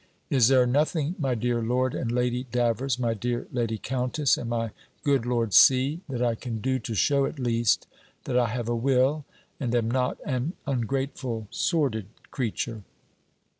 Is 0.31 0.47
there 0.47 0.65
nothing, 0.65 1.13
my 1.19 1.35
dear 1.35 1.61
Lord 1.61 1.93
and 1.93 2.11
Lady 2.11 2.47
Davers, 2.51 2.97
my 2.97 3.13
dear 3.13 3.45
Lady 3.51 3.77
Countess, 3.77 4.35
and 4.35 4.49
my 4.49 4.71
good 5.03 5.27
Lord 5.27 5.53
C., 5.53 6.01
that 6.09 6.23
I 6.23 6.33
can 6.33 6.59
do, 6.59 6.79
to 6.79 6.95
shew 6.95 7.27
at 7.27 7.37
least, 7.37 7.85
that 8.23 8.35
I 8.35 8.47
have 8.47 8.67
a 8.67 8.75
will, 8.75 9.25
and 9.59 9.75
am 9.75 9.91
not 9.91 10.17
an 10.25 10.53
ungrateful, 10.65 11.47
sordid 11.51 12.07
creature? 12.31 12.81